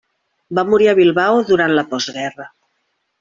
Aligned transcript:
Va 0.59 0.63
morir 0.69 0.87
a 0.93 0.95
Bilbao 0.99 1.41
durant 1.49 1.75
la 1.75 1.83
postguerra. 1.91 2.49